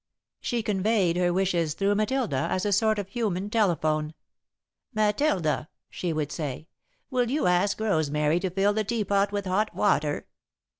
She 0.39 0.63
conveyed 0.63 1.15
her 1.17 1.31
wishes 1.31 1.75
through 1.75 1.93
Matilda, 1.93 2.47
as 2.49 2.65
a 2.65 2.71
sort 2.73 2.97
of 2.97 3.09
human 3.09 3.51
telephone. 3.51 4.15
"Matilda," 4.95 5.69
she 5.91 6.11
would 6.11 6.31
say, 6.31 6.67
"will 7.11 7.29
you 7.29 7.45
ask 7.45 7.79
Rosemary 7.79 8.39
to 8.39 8.49
fill 8.49 8.73
the 8.73 8.83
tea 8.83 9.03
pot 9.03 9.31
with 9.31 9.45
hot 9.45 9.75
water?" 9.75 10.25